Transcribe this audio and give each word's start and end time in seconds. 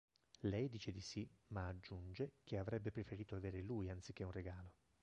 Lei 0.39 0.67
dice 0.67 0.89
di 0.91 0.99
sì, 0.99 1.29
ma 1.49 1.67
aggiunge 1.67 2.37
che 2.43 2.57
avrebbe 2.57 2.89
preferito 2.89 3.35
avere 3.35 3.61
lui 3.61 3.91
anziché 3.91 4.23
un 4.23 4.31
regalo. 4.31 4.73